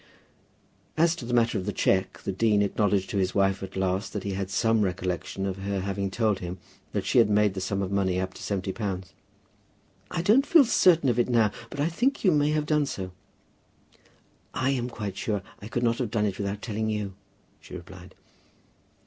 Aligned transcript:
As 0.97 1.15
to 1.15 1.25
the 1.25 1.33
matter 1.35 1.59
of 1.59 1.67
the 1.67 1.71
cheque, 1.71 2.23
the 2.23 2.31
dean 2.31 2.63
acknowledged 2.63 3.11
to 3.11 3.17
his 3.19 3.35
wife 3.35 3.61
at 3.61 3.75
last 3.75 4.13
that 4.13 4.23
he 4.23 4.31
had 4.33 4.49
some 4.49 4.81
recollection 4.81 5.45
of 5.45 5.57
her 5.57 5.81
having 5.81 6.09
told 6.09 6.39
him 6.39 6.57
that 6.91 7.05
she 7.05 7.19
had 7.19 7.29
made 7.29 7.53
the 7.53 7.61
sum 7.61 7.83
of 7.83 7.91
money 7.91 8.19
up 8.19 8.33
to 8.33 8.41
seventy 8.41 8.73
pounds. 8.73 9.13
"I 10.09 10.23
don't 10.23 10.43
feel 10.47 10.65
certain 10.65 11.07
of 11.07 11.19
it 11.19 11.29
now; 11.29 11.51
but 11.69 11.79
I 11.79 11.87
think 11.87 12.23
you 12.23 12.31
may 12.31 12.49
have 12.49 12.65
done 12.65 12.87
so." 12.87 13.11
"I 14.55 14.71
am 14.71 14.89
quite 14.89 15.17
sure 15.17 15.43
I 15.61 15.67
could 15.67 15.83
not 15.83 15.99
have 15.99 16.09
done 16.09 16.25
it 16.25 16.39
without 16.39 16.63
telling 16.63 16.89
you," 16.89 17.13
she 17.59 17.75
replied. 17.75 18.15